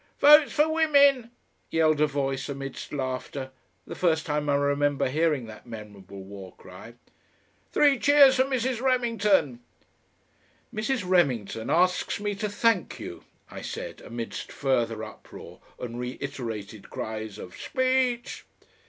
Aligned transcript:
"Votes 0.19 0.51
for 0.51 0.67
Women!" 0.67 1.29
yelled 1.69 2.01
a 2.01 2.07
voice, 2.07 2.49
amidst 2.49 2.91
laughter 2.91 3.51
the 3.85 3.93
first 3.93 4.25
time 4.25 4.49
I 4.49 4.55
remember 4.55 5.07
hearing 5.07 5.45
that 5.45 5.67
memorable 5.67 6.23
war 6.23 6.55
cry. 6.57 6.95
"Three 7.71 7.99
cheers 7.99 8.37
for 8.37 8.45
Mrs. 8.45 8.81
Remington!" 8.81 9.59
"Mrs. 10.73 11.07
Remington 11.07 11.69
asks 11.69 12.19
me 12.19 12.33
to 12.33 12.49
thank 12.49 12.99
you," 12.99 13.23
I 13.51 13.61
said, 13.61 14.01
amidst 14.01 14.51
further 14.51 15.03
uproar 15.03 15.61
and 15.79 15.99
reiterated 15.99 16.89
cries 16.89 17.37
of 17.37 17.55
"Speech!" 17.55 18.45